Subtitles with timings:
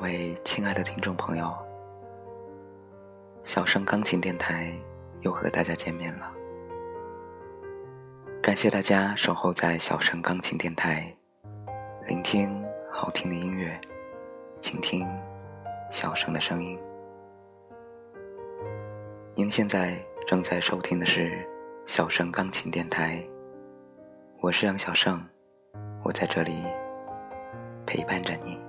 [0.00, 1.52] 各位亲爱的听众朋友，
[3.42, 4.72] 小声钢琴电台
[5.22, 6.32] 又和大家见面了。
[8.40, 11.12] 感谢大家守候在小声钢琴电台，
[12.06, 13.76] 聆听好听的音乐，
[14.60, 15.04] 倾听
[15.90, 16.78] 小声的声音。
[19.34, 21.44] 您现在正在收听的是
[21.86, 23.20] 小声钢琴电台，
[24.40, 25.20] 我是杨小胜，
[26.04, 26.54] 我在这里
[27.84, 28.67] 陪伴着你。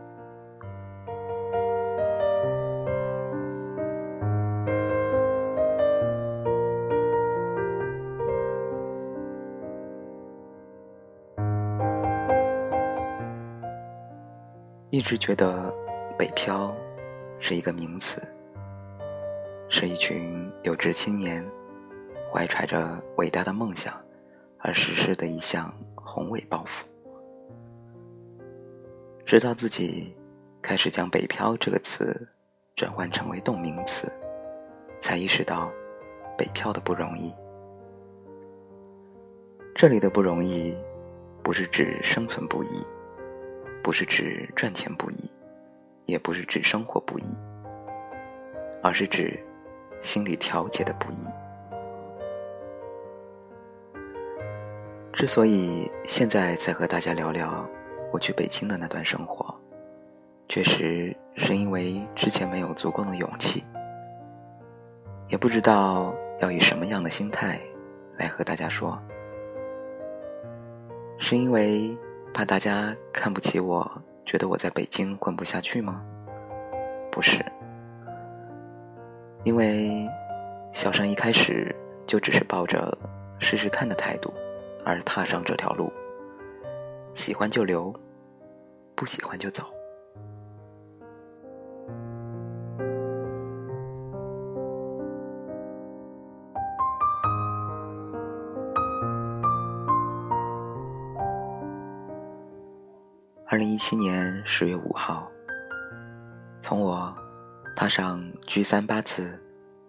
[14.99, 15.73] 一直觉得
[16.19, 16.75] “北漂”
[17.39, 18.21] 是一个名词。
[19.69, 21.41] 是一群有志青年，
[22.29, 23.93] 怀揣着伟大的梦想
[24.57, 26.85] 而实施的一项宏伟抱负。
[29.25, 30.13] 直到自己
[30.61, 32.27] 开始将“北漂”这个词
[32.75, 34.11] 转换成为动名词，
[34.99, 35.71] 才意识到
[36.37, 37.33] 北漂的不容易。
[39.73, 40.75] 这里的不容易，
[41.41, 42.85] 不是指生存不易，
[43.83, 45.31] 不是指赚钱不易，
[46.05, 47.37] 也不是指生活不易，
[48.81, 49.39] 而是指。
[50.01, 51.27] 心理调节的不易。
[55.11, 57.69] 之所以现在在和大家聊聊
[58.09, 59.53] 我去北京的那段生活，
[60.47, 63.61] 确实是因为之前没有足够的勇气，
[65.27, 67.59] 也不知道要以什么样的心态
[68.15, 68.97] 来和大家说。
[71.17, 71.93] 是因为
[72.33, 73.89] 怕大家看不起我，
[74.25, 76.01] 觉得我在北京混不下去吗？
[77.11, 77.43] 不是。
[79.43, 80.07] 因为
[80.71, 81.75] 小生一开始
[82.05, 82.97] 就只是抱着
[83.39, 84.33] 试试看的态度
[84.85, 85.91] 而踏上这条路，
[87.13, 87.93] 喜欢就留，
[88.95, 89.65] 不喜欢就走。
[103.59, 105.29] 零一七年十月五号，
[106.61, 107.13] 从我。
[107.75, 109.41] 踏上 G 三八次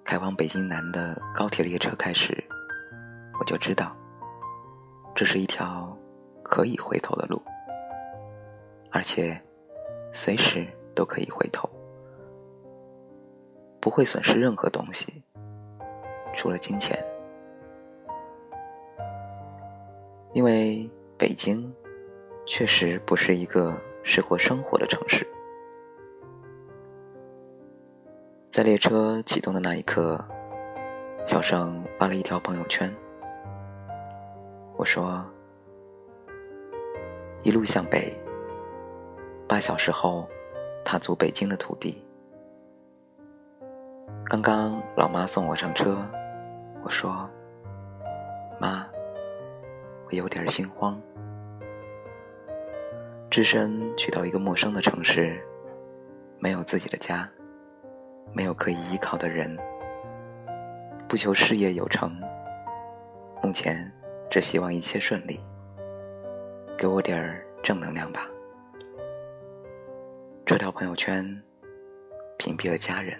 [0.04, 2.32] 开往北京南的高铁列车开始，
[3.40, 3.96] 我就知道，
[5.12, 5.96] 这是一条
[6.44, 7.42] 可以回头的路，
[8.92, 9.40] 而且
[10.12, 10.64] 随时
[10.94, 11.68] 都可以回头，
[13.80, 15.24] 不会损失任何东西，
[16.36, 16.96] 除了金钱，
[20.32, 20.88] 因为
[21.18, 21.74] 北京
[22.52, 23.72] 确实不是一个
[24.02, 25.24] 适合生活的城市。
[28.50, 30.20] 在列车启动的那一刻，
[31.24, 32.92] 小盛发了一条朋友圈。
[34.76, 35.24] 我说
[37.44, 38.12] ：“一路向北，
[39.46, 40.28] 八小时后
[40.84, 42.04] 踏足北京的土地。”
[44.28, 46.04] 刚刚老妈送我上车，
[46.82, 47.30] 我说
[48.60, 48.84] ：“妈，
[50.06, 51.00] 我有点心慌，
[53.30, 55.40] 只身去到一个陌生的城市，
[56.38, 57.28] 没有自己的家。”
[58.32, 59.58] 没有可以依靠的人，
[61.08, 62.16] 不求事业有成，
[63.42, 63.90] 目前
[64.30, 65.40] 只希望一切顺利。
[66.78, 68.28] 给我点儿正能量吧。
[70.46, 71.24] 这条朋友圈
[72.38, 73.18] 屏蔽了家人。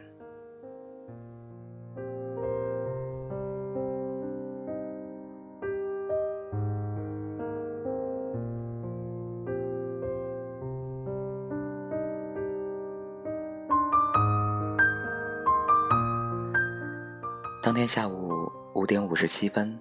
[17.71, 19.79] 当天下午五点五十七分，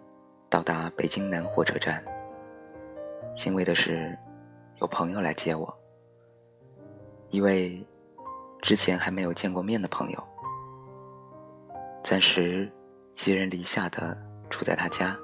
[0.48, 2.06] 到达北京南火车站。
[3.36, 4.16] 欣慰的是，
[4.80, 5.76] 有朋友来接我，
[7.32, 7.84] 一位
[8.62, 10.24] 之前还没有见过面的朋友，
[12.04, 12.72] 暂时
[13.16, 14.16] 寄人篱下的
[14.52, 15.18] 住在他家。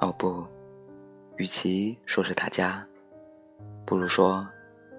[0.00, 0.46] 哦不，
[1.38, 2.86] 与其说是他家，
[3.84, 4.46] 不如说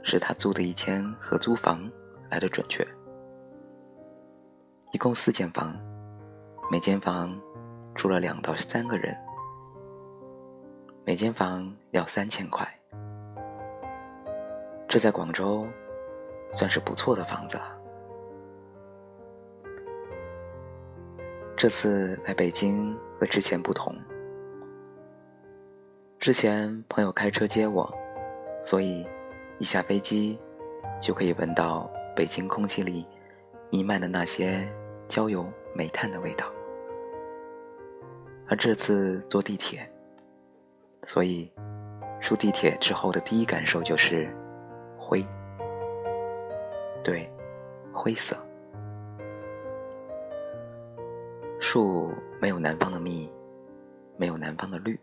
[0.03, 1.89] 是他租的一间合租房
[2.29, 2.85] 来的准确。
[4.91, 5.73] 一共四间房，
[6.69, 7.33] 每间房
[7.95, 9.17] 住了两到三个人，
[11.05, 12.67] 每间房要三千块。
[14.89, 15.65] 这在广州
[16.51, 17.77] 算是不错的房子了。
[21.55, 23.95] 这次来北京和之前不同，
[26.19, 27.89] 之前朋友开车接我，
[28.61, 29.07] 所以
[29.57, 30.37] 一下飞机
[30.99, 33.07] 就可以闻到北京空气里
[33.71, 34.69] 弥漫的那些。
[35.11, 36.45] 焦油、煤炭的味道，
[38.47, 39.85] 而这次坐地铁，
[41.03, 41.51] 所以
[42.21, 44.33] 出地铁之后的第一感受就是
[44.97, 45.21] 灰，
[47.03, 47.29] 对，
[47.91, 48.37] 灰色。
[51.59, 53.29] 树没有南方的密，
[54.15, 54.97] 没有南方的绿。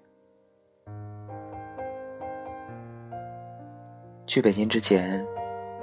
[4.26, 5.22] 去北京之前，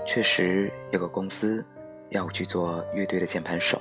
[0.04, 1.64] 确实有个公司
[2.10, 3.80] 要我去做乐队的键盘手，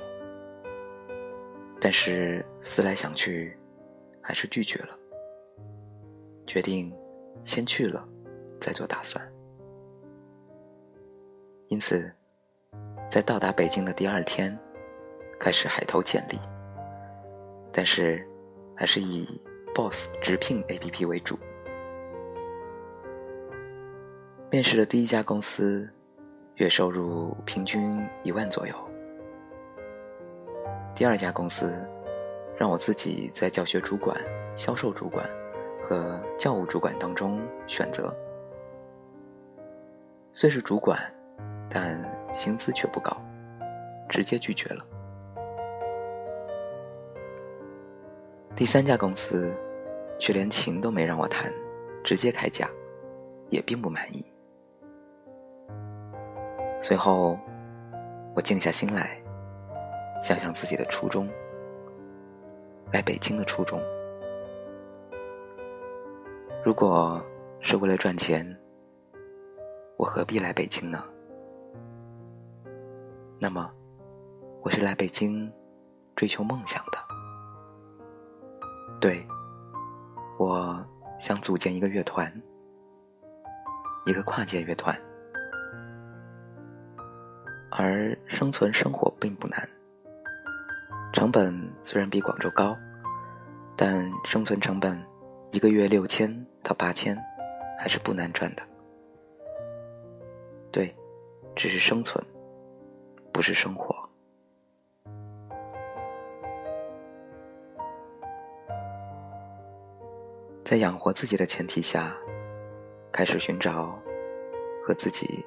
[1.85, 3.55] 但是思来想去，
[4.19, 4.97] 还是拒绝了，
[6.47, 6.91] 决定
[7.43, 8.03] 先去了
[8.59, 9.23] 再做打算。
[11.67, 12.11] 因此，
[13.07, 14.57] 在到达北京的第二天，
[15.39, 16.39] 开始海投简历。
[17.71, 18.27] 但是，
[18.75, 19.39] 还是以
[19.75, 21.37] Boss 直聘 APP 为主。
[24.49, 25.87] 面试的第一家公司，
[26.55, 28.75] 月收入平均一万左右。
[30.95, 31.73] 第二家公司，
[32.57, 34.17] 让我自己在教学主管、
[34.55, 35.29] 销售主管
[35.83, 38.15] 和教务主管当中选择。
[40.31, 40.97] 虽是主管，
[41.69, 42.01] 但
[42.33, 43.13] 薪资却不高，
[44.07, 44.85] 直接拒绝了。
[48.55, 49.53] 第三家公司，
[50.17, 51.51] 却连情都没让我谈，
[52.05, 52.69] 直接开价，
[53.49, 54.25] 也并不满意。
[56.79, 57.37] 随后，
[58.33, 59.21] 我静下心来，
[60.21, 61.29] 想想自己的初衷，
[62.91, 63.79] 来北京的初衷。
[66.63, 67.23] 如果
[67.59, 68.45] 是为了赚钱，
[69.97, 71.03] 我何必来北京呢？
[73.37, 73.71] 那么，
[74.63, 75.51] 我是来北京
[76.15, 76.97] 追求梦想的。
[78.99, 79.23] 对，
[80.39, 80.83] 我
[81.19, 82.31] 想组建一个乐团，
[84.05, 84.99] 一个跨界乐团，
[87.69, 89.69] 而生存生活并不难。
[91.15, 92.75] 成本虽然比广州高，
[93.77, 95.01] 但生存成本
[95.53, 96.29] 一个月六千
[96.61, 97.17] 到八千，
[97.79, 98.61] 还是不难赚的。
[100.73, 100.93] 对，
[101.55, 102.21] 只是生存，
[103.31, 103.95] 不是生活。
[110.65, 112.13] 在养活自己的前提下，
[113.13, 113.97] 开始寻找
[114.83, 115.45] 和自己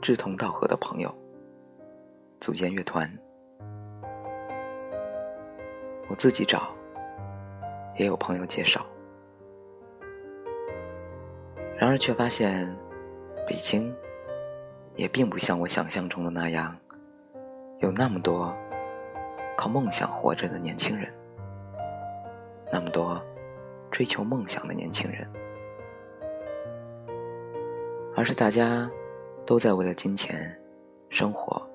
[0.00, 1.12] 志同道合的朋友，
[2.38, 3.12] 组建乐团。
[6.08, 6.74] 我自己找，
[7.96, 8.84] 也有朋友介绍。
[11.76, 12.68] 然而却发现，
[13.46, 13.94] 北京
[14.96, 16.76] 也并不像我想象中的那样，
[17.78, 18.54] 有那么多
[19.56, 21.12] 靠梦想活着的年轻人，
[22.72, 23.20] 那么多。
[23.90, 25.26] 追求梦想的年轻人，
[28.14, 28.88] 而是大家
[29.46, 30.54] 都在为了金钱、
[31.08, 31.66] 生活，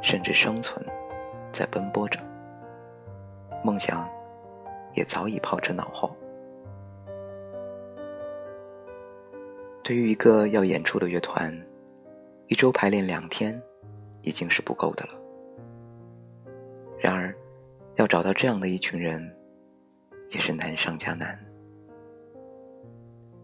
[0.00, 0.82] 甚至生存，
[1.52, 2.18] 在奔波着。
[3.64, 4.08] 梦想
[4.94, 6.14] 也早已抛之脑后。
[9.82, 11.52] 对于一个要演出的乐团，
[12.46, 13.60] 一周排练两天
[14.22, 15.20] 已经是不够的了。
[16.98, 17.34] 然而，
[17.96, 19.34] 要找到这样的一群人。
[20.30, 21.38] 也是难上加难。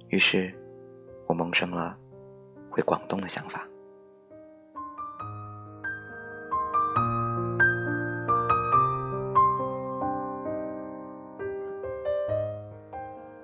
[0.09, 0.53] 于是，
[1.29, 1.97] 我萌生了
[2.69, 3.69] 回广东的想法。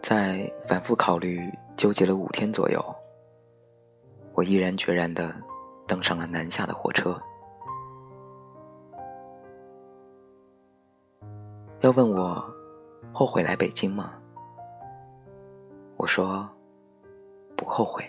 [0.09, 2.81] 在反复考虑、纠结了五天左右，
[4.35, 5.35] 我毅然决然的
[5.85, 7.21] 登上了南下的火车。
[11.81, 12.41] 要问我。
[13.13, 14.13] 后悔来北京吗？
[15.97, 16.49] 我说，
[17.57, 18.05] 不后悔。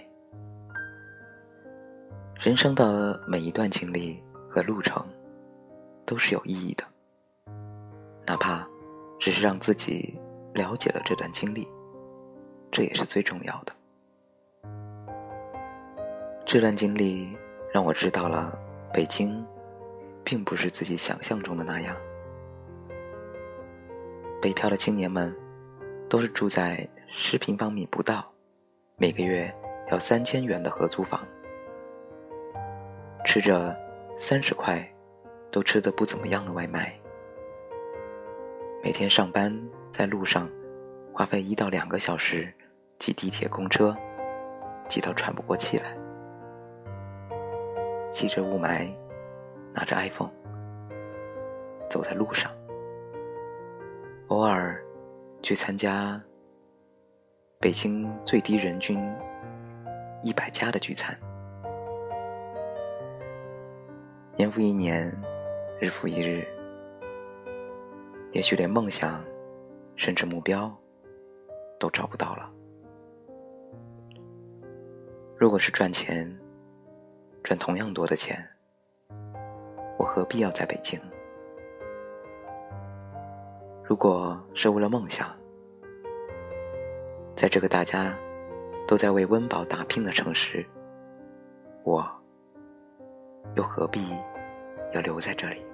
[2.40, 5.04] 人生的每一段经历和路程，
[6.06, 6.84] 都是有意义的。
[8.28, 8.68] 哪怕
[9.18, 10.20] 只是让自己
[10.54, 11.68] 了解了这段经历，
[12.72, 13.74] 这也是最重要的。
[16.46, 17.36] 这段经历
[17.74, 18.58] 让我知道了，
[18.94, 19.46] 北京，
[20.24, 21.96] 并不是自己想象中的那样。
[24.42, 25.36] 北漂的青年们，
[26.10, 28.32] 都是住在十平方米不到、
[28.96, 29.54] 每个月
[29.92, 31.28] 要三千元的合租房，
[33.26, 33.76] 吃着
[34.18, 34.88] 三十块
[35.52, 36.98] 都吃得不怎么样的外卖，
[38.84, 39.54] 每天上班
[39.92, 40.50] 在路上
[41.12, 42.54] 花费一到两个小时
[43.00, 43.96] 挤地铁、公车，
[44.88, 45.96] 挤到喘不过气来，
[48.12, 48.94] 吸着雾霾，
[49.74, 50.32] 拿着 iPhone，
[51.90, 52.52] 走在路上。
[54.28, 54.84] 偶尔
[55.42, 56.22] 去参加
[57.60, 59.00] 北京最低人均
[60.22, 61.18] 一百家的聚餐，
[64.36, 65.10] 年复一年，
[65.80, 66.46] 日复一日，
[68.34, 69.24] 也许连梦想
[69.96, 70.76] 甚至目标
[71.80, 72.52] 都找不到了，
[75.40, 76.28] 如果是赚钱，
[77.44, 78.44] 赚同样多的钱，
[80.00, 81.00] 我何必要在北京？
[83.84, 85.30] 如果是为了梦想，
[87.36, 88.18] 在这个大家
[88.88, 90.66] 都在为温饱打拼的城市，
[91.84, 92.04] 我
[93.56, 94.10] 又何必
[94.92, 95.67] 要留在这里？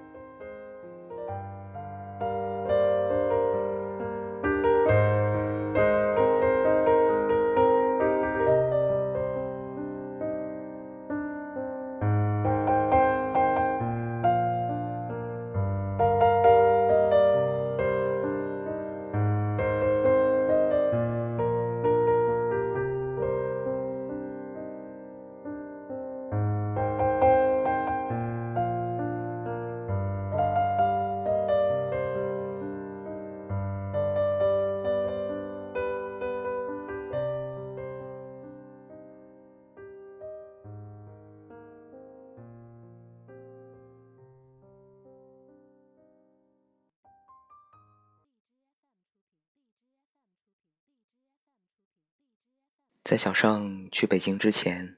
[53.03, 54.97] 在小尚去北京之前，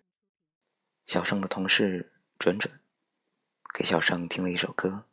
[1.06, 2.80] 小尚的同事准准
[3.74, 5.06] 给小尚听了一首歌。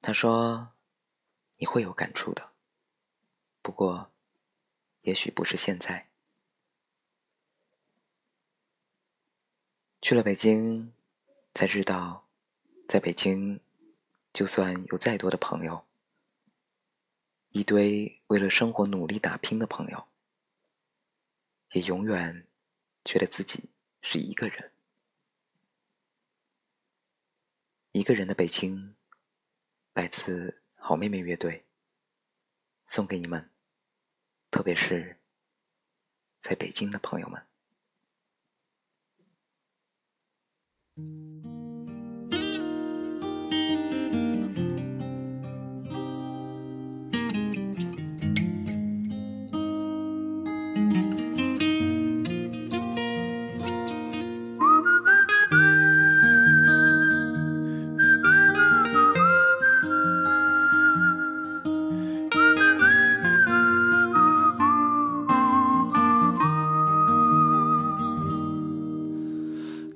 [0.00, 0.72] 他说
[1.60, 2.52] ：“你会有感触的，
[3.60, 4.10] 不过，
[5.02, 6.08] 也许不是现在。
[10.00, 10.94] 去了北京，
[11.54, 12.26] 才知道，
[12.88, 13.60] 在北京，
[14.32, 15.84] 就算有再多的朋友，
[17.50, 20.08] 一堆为了生活努力打拼的朋友。”
[21.72, 22.46] 也永远
[23.04, 23.70] 觉得自己
[24.02, 24.72] 是一个人，
[27.92, 28.94] 一个人的北京，
[29.94, 31.64] 来自好妹妹乐队，
[32.84, 33.50] 送给你们，
[34.50, 35.18] 特别是
[36.40, 37.46] 在北京的朋友们。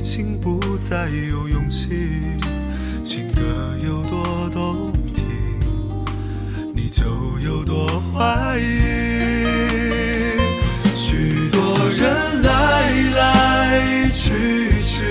[0.00, 1.88] 已经不再有勇气。
[3.04, 3.42] 情歌
[3.84, 5.26] 有多动听，
[6.74, 7.04] 你就
[7.44, 8.64] 有多怀疑。
[10.96, 15.04] 许多人来来去去，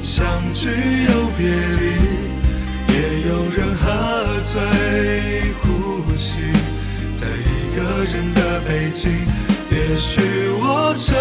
[0.00, 0.70] 相聚
[1.06, 6.34] 又别离，也有人喝醉哭泣，
[7.14, 9.12] 在一个人的北京。
[9.70, 10.20] 也许
[10.58, 11.16] 我成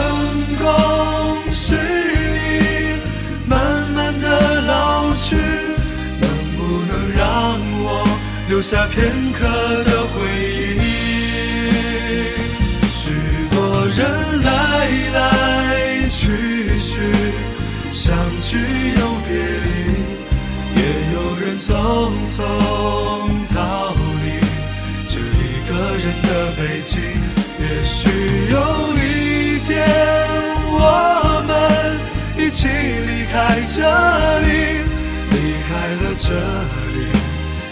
[0.57, 1.75] 功失
[8.49, 9.45] 留下片刻
[9.83, 10.25] 的回
[10.73, 10.81] 忆？
[12.89, 13.13] 许
[13.51, 14.49] 多人来
[15.13, 16.25] 来去
[16.79, 16.99] 去，
[17.91, 18.57] 相聚
[18.99, 19.69] 又别离，
[20.75, 20.81] 也
[21.13, 21.69] 有人匆
[22.25, 22.37] 匆
[23.53, 24.27] 逃离
[25.07, 26.99] 这一个人的北京。
[27.59, 28.09] 也许
[28.49, 28.57] 有
[28.97, 29.69] 一天，
[30.65, 30.75] 我
[31.45, 31.53] 们
[32.35, 33.77] 一起离开这
[34.39, 34.47] 里，
[35.29, 35.35] 离
[35.69, 35.69] 开
[36.01, 36.78] 了这里，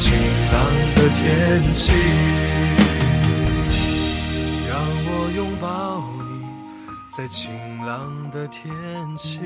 [0.00, 0.14] 晴
[0.50, 0.56] 朗
[0.94, 1.92] 的天气，
[4.66, 6.32] 让我拥抱你，
[7.10, 7.50] 在晴
[7.84, 8.64] 朗的天
[9.18, 9.40] 气。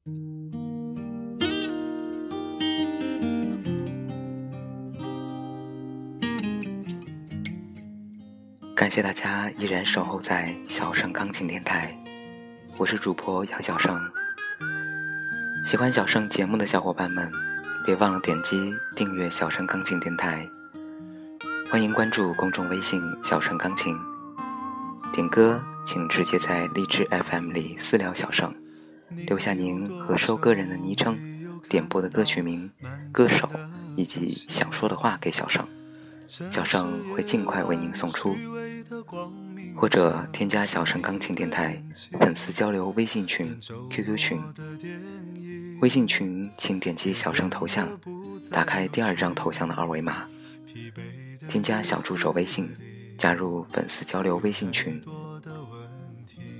[0.00, 0.10] 感
[8.90, 11.94] 谢大家依然守候在小盛钢琴电台，
[12.78, 14.00] 我是主播杨小盛。
[15.66, 17.30] 喜欢小盛节目的小伙伴们，
[17.84, 20.48] 别忘了点击订阅小盛钢琴电台。
[21.70, 23.94] 欢迎关注公众微信“小盛钢琴”，
[25.12, 28.54] 点歌请直接在荔枝 FM 里私聊小盛，
[29.26, 31.18] 留下您和收歌人的昵称、
[31.68, 32.70] 点播的歌曲名、
[33.12, 33.48] 歌手
[33.96, 35.66] 以及想说的话给小盛，
[36.50, 38.36] 小盛会尽快为您送出。
[39.76, 41.82] 或者添加小盛钢琴电台
[42.20, 44.40] 粉丝交流微信群、QQ 群。
[45.80, 47.88] 微信群请点击小盛头像，
[48.50, 50.26] 打开第二张头像的二维码，
[51.48, 52.68] 添加小助手微信，
[53.16, 55.02] 加入粉丝交流微信群。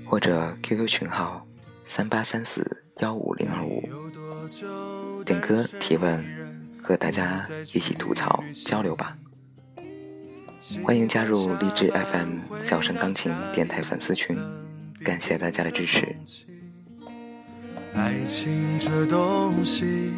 [0.05, 1.45] 或者 QQ 群号
[1.93, 3.83] 三八三四幺五零二五。
[5.25, 6.23] 点歌提问，
[6.81, 9.17] 和大家一起吐槽交流吧。
[10.85, 14.37] 欢迎加入励志 FM 小声钢琴电台粉丝群，
[15.03, 16.15] 感谢大家的支持。
[17.93, 20.13] 爱情这东西，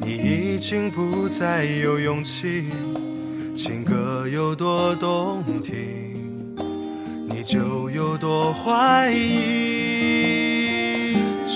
[0.00, 2.70] 你已经不再有勇气。
[3.56, 6.54] 情歌有多动听，
[7.28, 10.03] 你就有多怀疑。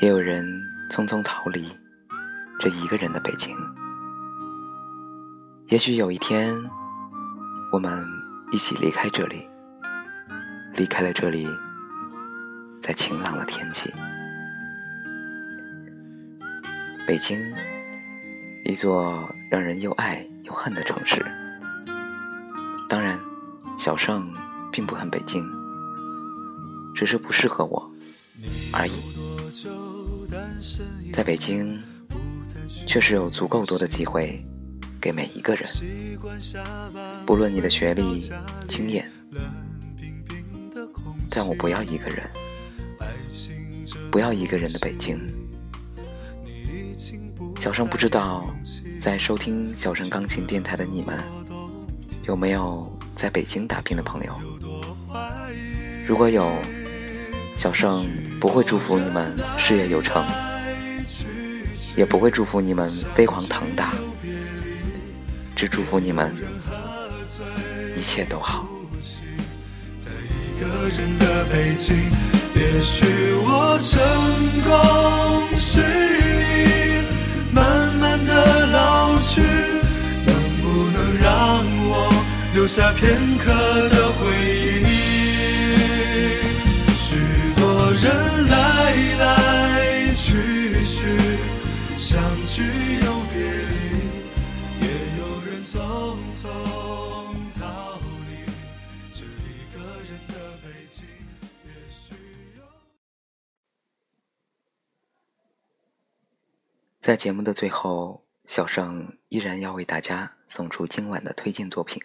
[0.00, 0.46] 也有人
[0.90, 1.68] 匆匆逃离
[2.60, 3.56] 这一个人的北京。
[5.66, 6.56] 也许有一天，
[7.72, 8.06] 我们
[8.52, 9.48] 一起离开这里，
[10.76, 11.48] 离开了这里，
[12.80, 13.92] 在晴朗的天气。
[17.04, 17.36] 北京，
[18.66, 21.24] 一座让人又爱又恨的城市。
[22.88, 23.18] 当然，
[23.76, 24.32] 小盛
[24.70, 25.44] 并不恨北京，
[26.94, 27.90] 只是不适合我
[28.72, 28.92] 而已。
[31.12, 31.80] 在北京，
[32.86, 34.44] 确实有足够多的机会
[35.00, 35.66] 给每一个人，
[37.24, 38.30] 不论你的学历、
[38.66, 39.10] 经验，
[41.30, 42.28] 但我不要一个人，
[44.10, 45.18] 不要一个人的北京。
[47.58, 48.48] 小生不知道，
[49.00, 51.18] 在收听小生钢琴电台的你们，
[52.24, 54.32] 有没有在北京打拼的朋友？
[56.06, 56.52] 如果有，
[57.56, 58.06] 小生
[58.40, 60.24] 不会祝福你们事业有成，
[61.96, 63.92] 也不会祝福你们飞黄腾达，
[65.56, 66.34] 只祝福你们
[67.96, 68.66] 一切都好。
[72.54, 73.04] 也许
[73.44, 74.00] 我成
[74.62, 75.82] 功是。
[77.50, 81.92] 慢慢的老去，能不能让我
[82.54, 83.52] 留下片刻
[83.88, 84.30] 的回
[84.82, 84.87] 忆？
[107.08, 112.02] 在节目的最后，小盛依然要为大家送出今晚的推荐作品。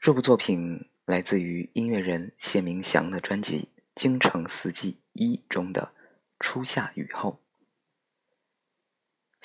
[0.00, 5.92] 这部作品来自于音乐人谢明祥的专辑《京城四季一》中的
[6.38, 7.40] 《初夏雨后》。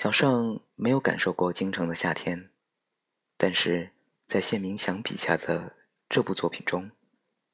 [0.00, 2.50] 小盛没有感受过京城的夏天，
[3.36, 3.90] 但是
[4.28, 5.74] 在谢明祥笔下的
[6.08, 6.92] 这部作品中，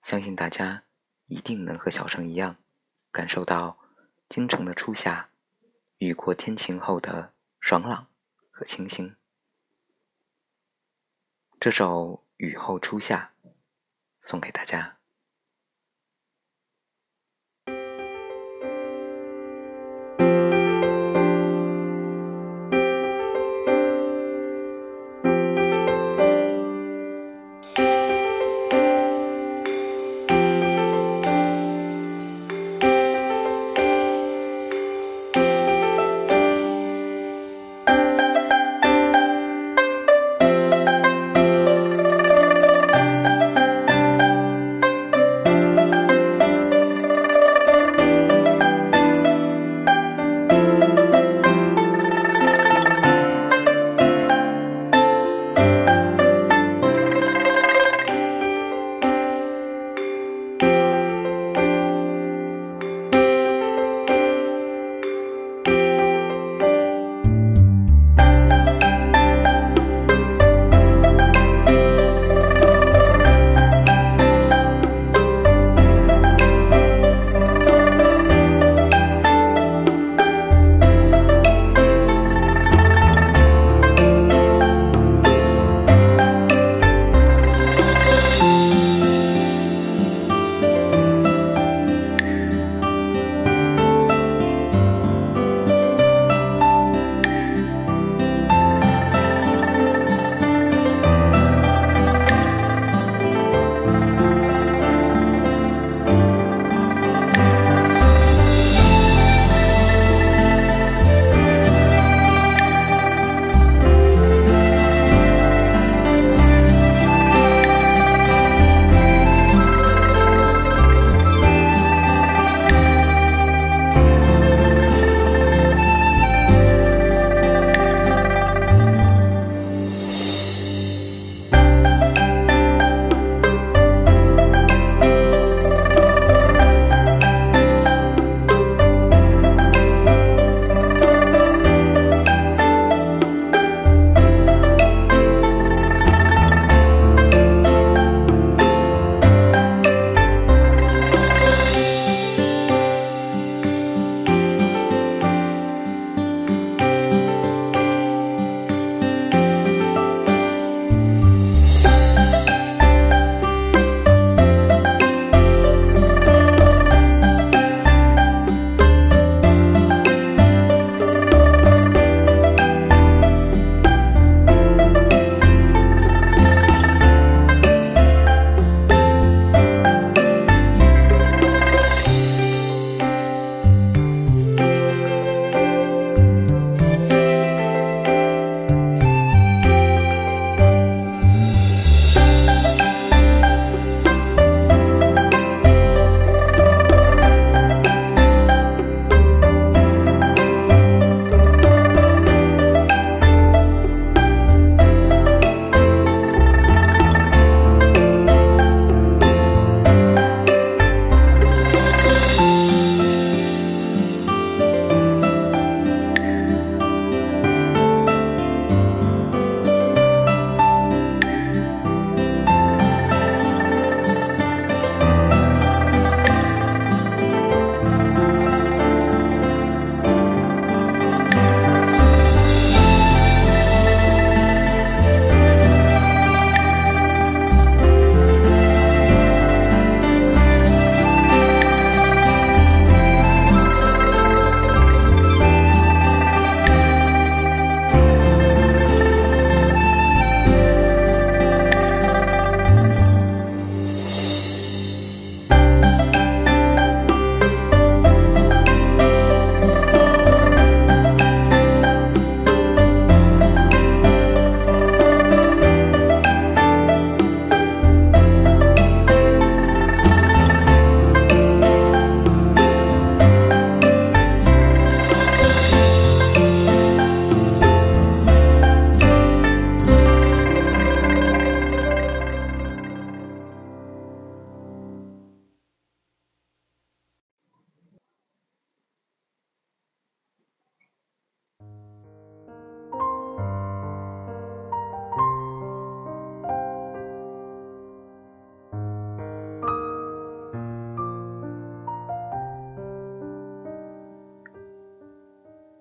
[0.02, 0.82] 相信大家
[1.28, 2.58] 一定能和小盛一样，
[3.10, 3.78] 感受到
[4.28, 5.30] 京城的初夏。
[5.98, 8.06] 雨过天晴后的爽朗
[8.52, 9.16] 和清新，
[11.58, 13.34] 这首《雨后初夏》
[14.20, 14.97] 送给大家。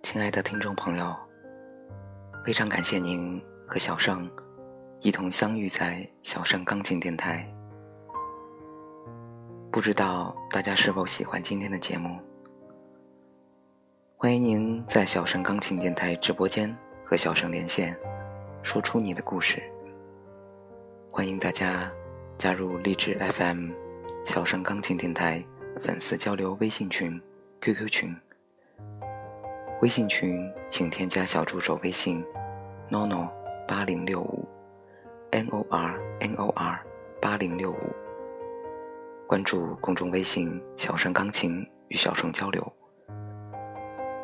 [0.03, 1.13] 亲爱的听众朋友，
[2.45, 4.29] 非常感谢您和小盛
[5.01, 7.45] 一同相遇在小盛钢琴电台。
[9.71, 12.17] 不知道大家是否喜欢今天的节目？
[14.15, 16.73] 欢迎您在小盛钢琴电台直播间
[17.05, 17.95] 和小盛连线，
[18.63, 19.61] 说出你的故事。
[21.11, 21.91] 欢迎大家
[22.37, 23.71] 加入励志 FM
[24.25, 25.43] 小盛钢琴电台
[25.83, 27.21] 粉丝交流微信群、
[27.59, 28.15] QQ 群。
[29.81, 32.25] 微信群请添加小助手微信
[32.89, 33.29] “nono
[33.67, 34.43] 八零六五
[35.29, 36.83] n o r n o r
[37.21, 37.77] 八零六五”，
[39.27, 42.73] 关注公众微信“小盛钢琴”与小盛交流，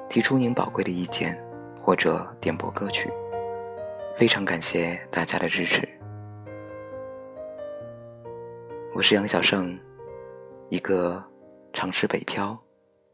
[0.10, 1.40] 提出您宝贵的意见
[1.80, 3.12] 或者点播歌曲。
[4.18, 5.88] 非常感谢大家的支持。
[8.96, 9.80] 我是杨小盛，
[10.70, 11.24] 一个
[11.74, 12.58] 尝试北漂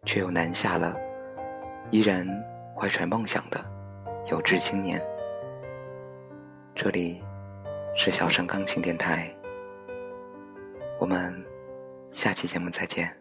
[0.06, 0.96] 却又南下了。
[1.92, 2.28] 依然
[2.76, 3.60] 怀揣梦想的
[4.30, 5.02] 有志青年。
[6.76, 7.24] 这里
[7.96, 9.34] 是小声钢琴电台，
[11.00, 11.34] 我们
[12.12, 13.12] 下期节目再见。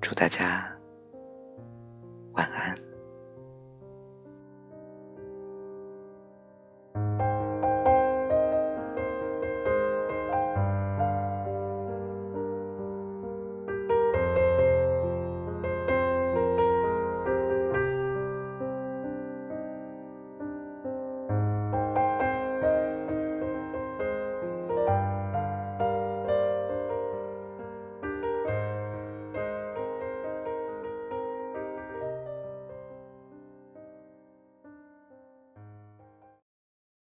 [0.00, 0.70] 祝大家
[2.34, 2.91] 晚安。